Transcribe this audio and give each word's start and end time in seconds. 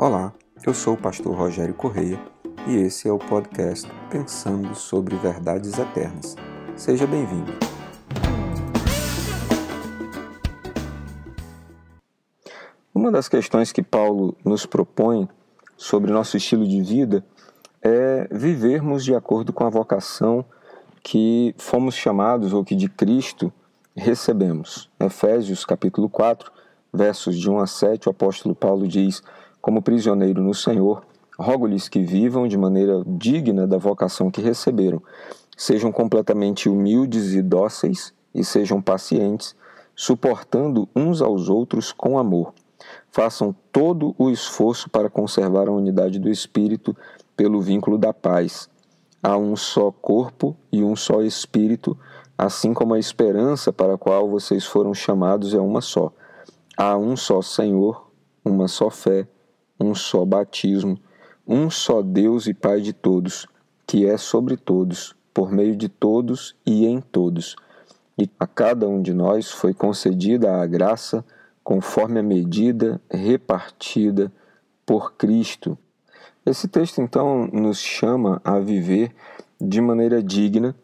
Olá, 0.00 0.32
eu 0.64 0.72
sou 0.72 0.94
o 0.94 0.96
pastor 0.96 1.34
Rogério 1.34 1.74
Correia 1.74 2.20
e 2.68 2.76
esse 2.76 3.08
é 3.08 3.12
o 3.12 3.18
podcast 3.18 3.90
Pensando 4.08 4.72
sobre 4.76 5.16
Verdades 5.16 5.76
Eternas. 5.76 6.36
Seja 6.76 7.04
bem-vindo. 7.04 7.50
Uma 12.94 13.10
das 13.10 13.28
questões 13.28 13.72
que 13.72 13.82
Paulo 13.82 14.36
nos 14.44 14.64
propõe 14.64 15.28
sobre 15.76 16.12
nosso 16.12 16.36
estilo 16.36 16.64
de 16.64 16.80
vida 16.80 17.26
é 17.82 18.28
vivermos 18.30 19.04
de 19.04 19.16
acordo 19.16 19.52
com 19.52 19.64
a 19.64 19.68
vocação 19.68 20.44
que 21.02 21.52
fomos 21.58 21.96
chamados 21.96 22.52
ou 22.52 22.64
que 22.64 22.76
de 22.76 22.88
Cristo 22.88 23.52
recebemos. 23.96 24.88
Efésios 25.00 25.64
capítulo 25.64 26.08
4, 26.08 26.52
versos 26.94 27.36
de 27.36 27.50
1 27.50 27.58
a 27.58 27.66
7, 27.66 28.08
o 28.08 28.12
apóstolo 28.12 28.54
Paulo 28.54 28.86
diz: 28.86 29.24
como 29.60 29.82
prisioneiro 29.82 30.42
no 30.42 30.54
Senhor, 30.54 31.04
rogo-lhes 31.38 31.88
que 31.88 32.02
vivam 32.02 32.48
de 32.48 32.56
maneira 32.56 33.02
digna 33.06 33.66
da 33.66 33.78
vocação 33.78 34.30
que 34.30 34.40
receberam, 34.40 35.02
sejam 35.56 35.92
completamente 35.92 36.68
humildes 36.68 37.34
e 37.34 37.42
dóceis 37.42 38.12
e 38.34 38.44
sejam 38.44 38.82
pacientes, 38.82 39.54
suportando 39.94 40.88
uns 40.94 41.22
aos 41.22 41.48
outros 41.48 41.92
com 41.92 42.18
amor. 42.18 42.52
Façam 43.10 43.54
todo 43.72 44.14
o 44.18 44.30
esforço 44.30 44.88
para 44.88 45.10
conservar 45.10 45.68
a 45.68 45.72
unidade 45.72 46.18
do 46.18 46.28
espírito 46.28 46.96
pelo 47.36 47.60
vínculo 47.60 47.98
da 47.98 48.12
paz. 48.12 48.68
Há 49.22 49.36
um 49.36 49.56
só 49.56 49.90
corpo 49.90 50.56
e 50.70 50.82
um 50.82 50.94
só 50.94 51.22
espírito, 51.22 51.98
assim 52.36 52.72
como 52.72 52.94
a 52.94 52.98
esperança 52.98 53.72
para 53.72 53.94
a 53.94 53.98
qual 53.98 54.28
vocês 54.28 54.64
foram 54.64 54.94
chamados 54.94 55.54
é 55.54 55.58
uma 55.58 55.80
só. 55.80 56.12
Há 56.76 56.96
um 56.96 57.16
só 57.16 57.42
Senhor, 57.42 58.08
uma 58.44 58.68
só 58.68 58.90
fé 58.90 59.26
um 59.80 59.94
só 59.94 60.24
batismo, 60.24 60.98
um 61.46 61.70
só 61.70 62.02
Deus 62.02 62.46
e 62.46 62.54
Pai 62.54 62.80
de 62.80 62.92
todos, 62.92 63.46
que 63.86 64.06
é 64.06 64.16
sobre 64.16 64.56
todos, 64.56 65.14
por 65.32 65.50
meio 65.50 65.76
de 65.76 65.88
todos 65.88 66.56
e 66.66 66.86
em 66.86 67.00
todos. 67.00 67.56
E 68.18 68.28
a 68.38 68.46
cada 68.46 68.88
um 68.88 69.00
de 69.00 69.14
nós 69.14 69.50
foi 69.50 69.72
concedida 69.72 70.60
a 70.60 70.66
graça 70.66 71.24
conforme 71.62 72.18
a 72.18 72.22
medida 72.22 73.00
repartida 73.10 74.32
por 74.84 75.12
Cristo. 75.12 75.78
Esse 76.44 76.66
texto 76.66 77.00
então 77.00 77.46
nos 77.52 77.78
chama 77.78 78.40
a 78.42 78.58
viver 78.58 79.14
de 79.60 79.80
maneira 79.80 80.22
digna, 80.22 80.74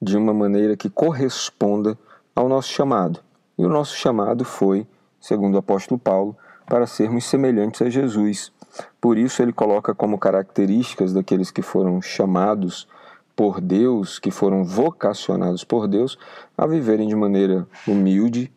de 0.00 0.16
uma 0.16 0.34
maneira 0.34 0.76
que 0.76 0.90
corresponda 0.90 1.98
ao 2.34 2.48
nosso 2.48 2.68
chamado. 2.68 3.20
E 3.56 3.64
o 3.64 3.68
nosso 3.68 3.96
chamado 3.96 4.44
foi, 4.44 4.86
segundo 5.20 5.54
o 5.54 5.58
apóstolo 5.58 5.98
Paulo, 5.98 6.36
para 6.72 6.86
sermos 6.86 7.26
semelhantes 7.26 7.82
a 7.82 7.90
Jesus. 7.90 8.50
Por 8.98 9.18
isso, 9.18 9.42
ele 9.42 9.52
coloca 9.52 9.94
como 9.94 10.16
características 10.16 11.12
daqueles 11.12 11.50
que 11.50 11.60
foram 11.60 12.00
chamados 12.00 12.88
por 13.36 13.60
Deus, 13.60 14.18
que 14.18 14.30
foram 14.30 14.64
vocacionados 14.64 15.64
por 15.64 15.86
Deus, 15.86 16.16
a 16.56 16.66
viverem 16.66 17.06
de 17.06 17.14
maneira 17.14 17.68
humilde, 17.86 18.50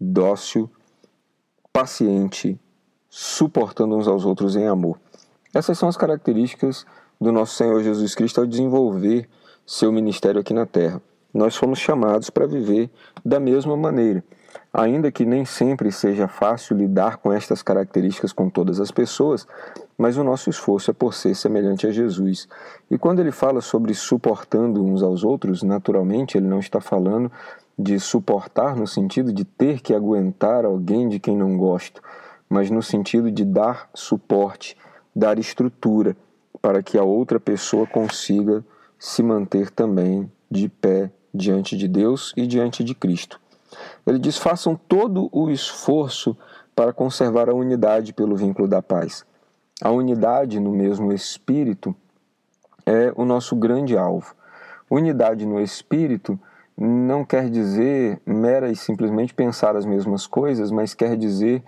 dócil, 0.00 0.70
paciente, 1.72 2.56
suportando 3.10 3.96
uns 3.96 4.06
aos 4.06 4.24
outros 4.24 4.54
em 4.54 4.68
amor. 4.68 5.00
Essas 5.52 5.76
são 5.76 5.88
as 5.88 5.96
características 5.96 6.86
do 7.20 7.32
nosso 7.32 7.56
Senhor 7.56 7.82
Jesus 7.82 8.14
Cristo 8.14 8.40
ao 8.40 8.46
desenvolver 8.46 9.28
seu 9.66 9.90
ministério 9.90 10.40
aqui 10.40 10.54
na 10.54 10.66
terra. 10.66 11.02
Nós 11.34 11.56
fomos 11.56 11.80
chamados 11.80 12.30
para 12.30 12.46
viver 12.46 12.88
da 13.24 13.40
mesma 13.40 13.76
maneira. 13.76 14.22
Ainda 14.72 15.10
que 15.10 15.24
nem 15.24 15.44
sempre 15.44 15.90
seja 15.90 16.28
fácil 16.28 16.76
lidar 16.76 17.16
com 17.18 17.32
estas 17.32 17.62
características 17.62 18.32
com 18.32 18.48
todas 18.50 18.80
as 18.80 18.90
pessoas, 18.90 19.46
mas 19.96 20.16
o 20.16 20.24
nosso 20.24 20.50
esforço 20.50 20.90
é 20.90 20.94
por 20.94 21.14
ser 21.14 21.34
semelhante 21.34 21.86
a 21.86 21.90
Jesus. 21.90 22.48
E 22.90 22.98
quando 22.98 23.20
ele 23.20 23.32
fala 23.32 23.60
sobre 23.60 23.94
suportando 23.94 24.84
uns 24.84 25.02
aos 25.02 25.24
outros, 25.24 25.62
naturalmente 25.62 26.36
ele 26.36 26.46
não 26.46 26.58
está 26.58 26.80
falando 26.80 27.30
de 27.78 27.98
suportar 28.00 28.76
no 28.76 28.86
sentido 28.86 29.32
de 29.32 29.44
ter 29.44 29.80
que 29.80 29.94
aguentar 29.94 30.64
alguém 30.64 31.08
de 31.08 31.18
quem 31.18 31.36
não 31.36 31.56
gosto, 31.56 32.02
mas 32.48 32.70
no 32.70 32.82
sentido 32.82 33.30
de 33.30 33.44
dar 33.44 33.90
suporte, 33.94 34.76
dar 35.14 35.38
estrutura 35.38 36.16
para 36.60 36.82
que 36.82 36.96
a 36.96 37.02
outra 37.02 37.38
pessoa 37.38 37.86
consiga 37.86 38.64
se 38.98 39.22
manter 39.22 39.70
também 39.70 40.30
de 40.50 40.68
pé 40.68 41.10
diante 41.34 41.76
de 41.76 41.86
Deus 41.86 42.32
e 42.36 42.46
diante 42.46 42.82
de 42.82 42.94
Cristo. 42.94 43.38
Ele 44.06 44.18
diz: 44.18 44.36
façam 44.38 44.74
todo 44.74 45.28
o 45.32 45.50
esforço 45.50 46.36
para 46.74 46.92
conservar 46.92 47.48
a 47.48 47.54
unidade 47.54 48.12
pelo 48.12 48.36
vínculo 48.36 48.68
da 48.68 48.82
paz. 48.82 49.24
A 49.82 49.90
unidade 49.90 50.58
no 50.60 50.70
mesmo 50.70 51.12
espírito 51.12 51.94
é 52.84 53.12
o 53.16 53.24
nosso 53.24 53.56
grande 53.56 53.96
alvo. 53.96 54.34
Unidade 54.90 55.44
no 55.44 55.60
espírito 55.60 56.38
não 56.76 57.24
quer 57.24 57.48
dizer 57.48 58.20
mera 58.24 58.70
e 58.70 58.76
simplesmente 58.76 59.34
pensar 59.34 59.76
as 59.76 59.86
mesmas 59.86 60.26
coisas, 60.26 60.70
mas 60.70 60.94
quer 60.94 61.16
dizer 61.16 61.62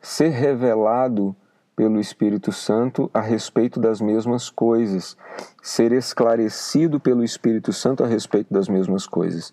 ser 0.00 0.30
revelado 0.30 1.36
pelo 1.76 1.98
Espírito 1.98 2.52
Santo 2.52 3.10
a 3.12 3.20
respeito 3.20 3.80
das 3.80 4.00
mesmas 4.00 4.48
coisas, 4.48 5.16
ser 5.60 5.92
esclarecido 5.92 7.00
pelo 7.00 7.24
Espírito 7.24 7.72
Santo 7.72 8.04
a 8.04 8.06
respeito 8.06 8.52
das 8.52 8.68
mesmas 8.68 9.06
coisas. 9.06 9.52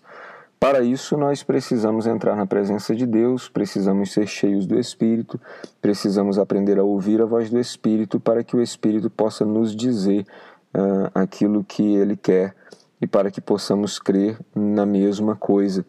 Para 0.62 0.80
isso, 0.80 1.16
nós 1.16 1.42
precisamos 1.42 2.06
entrar 2.06 2.36
na 2.36 2.46
presença 2.46 2.94
de 2.94 3.04
Deus, 3.04 3.48
precisamos 3.48 4.12
ser 4.12 4.28
cheios 4.28 4.64
do 4.64 4.78
Espírito, 4.78 5.40
precisamos 5.80 6.38
aprender 6.38 6.78
a 6.78 6.84
ouvir 6.84 7.20
a 7.20 7.24
voz 7.24 7.50
do 7.50 7.58
Espírito 7.58 8.20
para 8.20 8.44
que 8.44 8.56
o 8.56 8.62
Espírito 8.62 9.10
possa 9.10 9.44
nos 9.44 9.74
dizer 9.74 10.24
uh, 10.72 11.10
aquilo 11.12 11.64
que 11.64 11.82
Ele 11.96 12.16
quer 12.16 12.54
e 13.00 13.08
para 13.08 13.28
que 13.28 13.40
possamos 13.40 13.98
crer 13.98 14.38
na 14.54 14.86
mesma 14.86 15.34
coisa. 15.34 15.84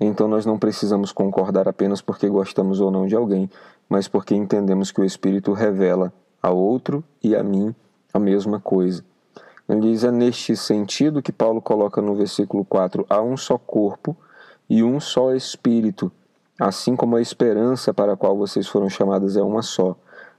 Então, 0.00 0.26
nós 0.26 0.44
não 0.44 0.58
precisamos 0.58 1.12
concordar 1.12 1.68
apenas 1.68 2.02
porque 2.02 2.28
gostamos 2.28 2.80
ou 2.80 2.90
não 2.90 3.06
de 3.06 3.14
alguém, 3.14 3.48
mas 3.88 4.08
porque 4.08 4.34
entendemos 4.34 4.90
que 4.90 5.00
o 5.00 5.04
Espírito 5.04 5.52
revela 5.52 6.12
a 6.42 6.50
outro 6.50 7.04
e 7.22 7.36
a 7.36 7.44
mim 7.44 7.72
a 8.12 8.18
mesma 8.18 8.58
coisa. 8.58 9.04
Ele 9.68 9.80
diz: 9.80 10.04
é 10.04 10.10
neste 10.10 10.56
sentido 10.56 11.22
que 11.22 11.32
Paulo 11.32 11.60
coloca 11.60 12.00
no 12.00 12.14
versículo 12.14 12.64
4: 12.64 13.06
há 13.08 13.20
um 13.20 13.36
só 13.36 13.58
corpo 13.58 14.16
e 14.68 14.82
um 14.82 15.00
só 15.00 15.34
Espírito, 15.34 16.10
assim 16.58 16.96
como 16.96 17.16
a 17.16 17.20
esperança 17.20 17.92
para 17.92 18.12
a 18.12 18.16
qual 18.16 18.36
vocês 18.36 18.66
foram 18.66 18.88
chamadas 18.88 19.36
é 19.36 19.42
uma 19.42 19.62
só. 19.62 19.96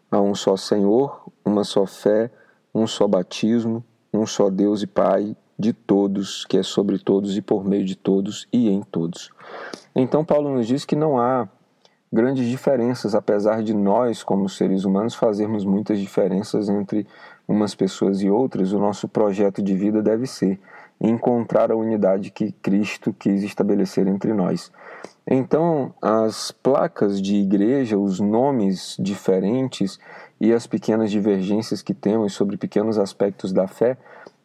Há 0.10 0.22
um 0.22 0.34
só 0.34 0.56
Senhor, 0.56 1.30
uma 1.44 1.64
só 1.64 1.86
fé, 1.86 2.32
um 2.74 2.88
só 2.88 3.08
batismo, 3.08 3.84
um 4.14 4.26
só 4.26 4.50
Deus 4.50 4.82
e 4.82 4.88
Pai 4.88 5.36
de 5.60 5.74
todos, 5.74 6.46
que 6.46 6.58
é 6.58 6.64
sobre 6.64 7.00
todos 7.00 7.36
e 7.36 7.42
por 7.42 7.66
meio 7.66 7.84
de 7.84 7.96
todos 7.96 8.48
e 8.54 8.70
em 8.70 8.82
todos. 8.82 9.32
Então, 9.96 10.24
Paulo 10.24 10.54
nos 10.54 10.68
diz 10.68 10.86
que 10.86 10.96
não 10.96 11.18
há 11.18 11.50
grandes 12.14 12.48
diferenças, 12.48 13.16
apesar 13.16 13.64
de 13.64 13.74
nós, 13.74 14.24
como 14.24 14.48
seres 14.48 14.86
humanos, 14.86 15.16
fazermos 15.16 15.66
muitas 15.66 16.00
diferenças 16.00 16.70
entre 16.70 17.08
umas 17.48 17.74
pessoas 17.74 18.22
e 18.22 18.30
outras, 18.30 18.74
o 18.74 18.80
nosso 18.80 19.08
projeto 19.08 19.62
de 19.62 19.74
vida 19.74 20.02
deve 20.02 20.28
ser 20.28 20.60
encontrar 21.00 21.72
a 21.72 21.76
unidade 21.76 22.32
que 22.32 22.52
Cristo 22.52 23.14
quis 23.18 23.44
estabelecer 23.44 24.08
entre 24.08 24.34
nós. 24.34 24.72
Então, 25.26 25.94
as 26.02 26.52
placas 26.52 27.22
de 27.22 27.36
igreja, 27.36 27.98
os 27.98 28.20
nomes 28.20 28.96
diferentes 29.00 30.00
e 30.40 30.54
as 30.54 30.66
pequenas 30.66 31.12
divergências 31.12 31.82
que 31.82 31.94
temos 31.94 32.34
sobre 32.34 32.58
pequenos 32.58 32.98
aspectos 32.98 33.54
da 33.54 33.68
fé 33.68 33.98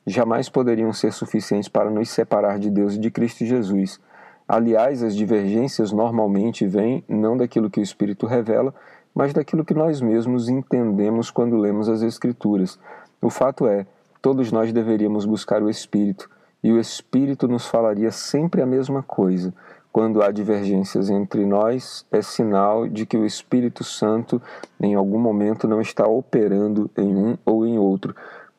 jamais 0.06 0.48
poderiam 0.48 0.92
ser 0.92 1.12
suficientes 1.12 1.68
para 1.68 1.90
nos 1.90 2.10
separar 2.10 2.58
de 2.58 2.70
Deus 2.70 2.94
e 2.94 2.98
de 2.98 3.10
Cristo 3.10 3.44
Jesus. 3.44 4.00
Aliás, 4.46 5.02
as 5.02 5.14
divergências 5.14 5.92
normalmente 5.92 6.66
vêm 6.66 7.04
não 7.08 7.36
daquilo 7.36 7.70
que 7.70 7.80
o 7.80 7.82
Espírito 7.82 8.26
revela, 8.26 8.74
mas 9.14 9.32
daquilo 9.32 9.64
que 9.64 9.74
nós 9.74 10.00
mesmos 10.00 10.48
entendemos 10.48 11.30
quando 11.30 11.56
lemos 11.56 11.88
as 11.88 12.02
Escrituras. 12.02 12.78
O 13.20 13.30
fato 13.30 13.66
é, 13.66 13.86
todos 14.20 14.50
nós 14.50 14.72
deveríamos 14.72 15.24
buscar 15.24 15.62
o 15.62 15.70
Espírito, 15.70 16.30
e 16.62 16.72
o 16.72 16.78
Espírito 16.78 17.48
nos 17.48 17.66
falaria 17.66 18.10
sempre 18.10 18.62
a 18.62 18.66
mesma 18.66 19.02
coisa. 19.02 19.52
Quando 19.92 20.22
há 20.22 20.30
divergências 20.30 21.10
entre 21.10 21.44
nós, 21.44 22.06
é 22.10 22.22
sinal 22.22 22.88
de 22.88 23.04
que 23.04 23.16
o 23.16 23.26
Espírito 23.26 23.84
Santo, 23.84 24.40
em 24.80 24.94
algum 24.94 25.18
momento, 25.18 25.68
não 25.68 25.80
está 25.80 26.06
operando 26.06 26.90
em 26.96 27.14
um 27.14 27.36
ou 27.44 27.66
em 27.66 27.78
outro, 27.78 28.14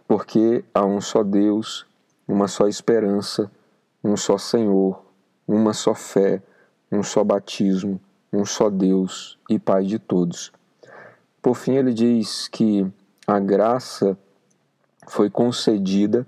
porque 0.08 0.64
há 0.74 0.86
um 0.86 1.02
só 1.02 1.24
Deus, 1.24 1.88
uma 2.28 2.48
só 2.48 2.68
esperança, 2.68 3.50
um 4.04 4.16
só 4.16 4.38
Senhor, 4.38 5.02
uma 5.48 5.74
só 5.74 5.96
fé, 5.96 6.42
um 6.92 7.02
só 7.02 7.24
batismo, 7.24 8.00
um 8.34 8.44
só 8.46 8.70
Deus 8.70 9.38
e 9.50 9.60
Pai 9.60 9.84
de 9.84 10.00
todos. 10.00 10.52
Por 11.42 11.56
fim, 11.56 11.74
ele 11.74 11.94
diz 11.94 12.48
que 12.48 12.86
a 13.28 13.40
graça 13.40 14.18
foi 15.08 15.30
concedida 15.30 16.26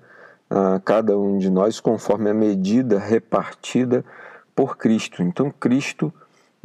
a 0.49 0.79
cada 0.79 1.17
um 1.17 1.37
de 1.37 1.49
nós 1.49 1.79
conforme 1.79 2.29
a 2.29 2.33
medida 2.33 2.99
repartida 2.99 4.05
por 4.55 4.77
Cristo. 4.77 5.23
Então, 5.23 5.51
Cristo 5.51 6.13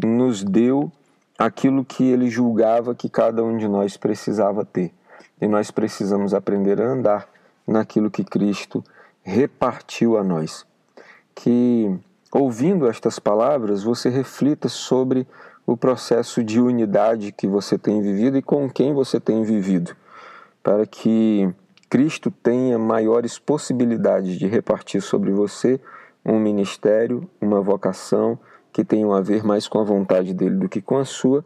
nos 0.03 0.45
deu 0.45 0.93
aquilo 1.39 1.85
que 1.85 2.05
ele 2.05 2.29
julgava 2.29 2.95
que 2.95 3.09
cada 3.09 3.43
um 3.43 3.57
de 3.57 3.67
nós 3.67 3.97
precisava 3.97 4.65
ter. 4.65 4.93
E 5.41 5.49
nós 5.49 5.71
precisamos 5.71 6.35
aprender 6.35 6.81
a 6.81 6.93
andar 6.93 7.29
naquilo 7.67 8.11
que 8.11 8.23
Cristo 8.23 8.85
repartiu 9.23 10.19
a 10.19 10.25
nós. 10.25 10.67
Que, 11.35 11.99
ouvindo 12.33 12.89
estas 12.89 13.19
palavras, 13.19 13.83
você 13.83 14.09
reflita 14.09 14.69
sobre 14.69 15.27
o 15.67 15.77
processo 15.77 16.43
de 16.43 16.61
unidade 16.61 17.33
que 17.33 17.47
você 17.47 17.79
tem 17.79 18.01
vivido 18.01 18.39
e 18.39 18.43
com 18.43 18.69
quem 18.69 18.93
você 18.93 19.21
tem 19.21 19.43
vivido, 19.43 19.95
para 20.63 20.87
que 20.87 21.49
Cristo 21.89 22.31
tenha 22.31 22.79
maiores 22.79 23.39
possibilidades 23.39 24.39
de 24.39 24.47
repartir 24.47 25.03
sobre 25.03 25.31
você 25.33 25.81
um 26.25 26.39
ministério, 26.39 27.29
uma 27.41 27.61
vocação 27.61 28.39
que 28.73 28.85
tenham 28.85 29.13
a 29.13 29.21
ver 29.21 29.45
mais 29.45 29.67
com 29.67 29.81
a 29.81 29.85
vontade 29.85 30.33
dele 30.33 30.57
do 30.57 30.69
que 30.69 30.81
com 30.81 30.99
a 30.99 31.05
sua, 31.05 31.45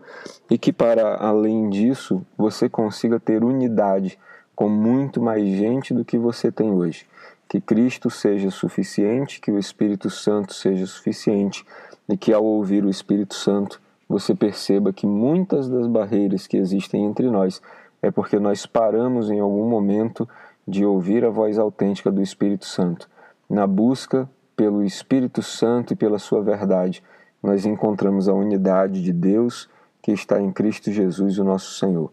e 0.50 0.58
que 0.58 0.72
para 0.72 1.16
além 1.16 1.70
disso 1.70 2.24
você 2.36 2.68
consiga 2.68 3.18
ter 3.18 3.42
unidade 3.42 4.18
com 4.54 4.68
muito 4.68 5.20
mais 5.20 5.44
gente 5.46 5.94
do 5.94 6.04
que 6.04 6.18
você 6.18 6.52
tem 6.52 6.70
hoje. 6.70 7.06
Que 7.48 7.60
Cristo 7.60 8.10
seja 8.10 8.50
suficiente, 8.50 9.40
que 9.40 9.50
o 9.50 9.58
Espírito 9.58 10.10
Santo 10.10 10.54
seja 10.54 10.86
suficiente 10.86 11.64
e 12.08 12.16
que 12.16 12.32
ao 12.32 12.44
ouvir 12.44 12.84
o 12.84 12.90
Espírito 12.90 13.34
Santo 13.34 13.80
você 14.08 14.34
perceba 14.34 14.92
que 14.92 15.06
muitas 15.06 15.68
das 15.68 15.86
barreiras 15.86 16.46
que 16.46 16.56
existem 16.56 17.04
entre 17.04 17.30
nós 17.30 17.62
é 18.02 18.10
porque 18.10 18.38
nós 18.38 18.66
paramos 18.66 19.30
em 19.30 19.40
algum 19.40 19.68
momento 19.68 20.28
de 20.66 20.84
ouvir 20.84 21.24
a 21.24 21.30
voz 21.30 21.58
autêntica 21.58 22.10
do 22.10 22.22
Espírito 22.22 22.66
Santo, 22.66 23.08
na 23.48 23.66
busca 23.66 24.28
pelo 24.56 24.82
Espírito 24.82 25.42
Santo 25.42 25.92
e 25.92 25.96
pela 25.96 26.18
sua 26.18 26.42
verdade 26.42 27.02
nós 27.44 27.66
encontramos 27.66 28.26
a 28.26 28.32
unidade 28.32 29.02
de 29.02 29.12
Deus 29.12 29.68
que 30.00 30.12
está 30.12 30.40
em 30.40 30.50
Cristo 30.50 30.90
Jesus, 30.90 31.38
o 31.38 31.44
nosso 31.44 31.74
Senhor. 31.74 32.10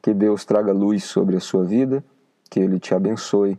Que 0.00 0.14
Deus 0.14 0.44
traga 0.44 0.72
luz 0.72 1.02
sobre 1.02 1.36
a 1.36 1.40
sua 1.40 1.64
vida, 1.64 2.04
que 2.48 2.60
Ele 2.60 2.78
te 2.78 2.94
abençoe 2.94 3.58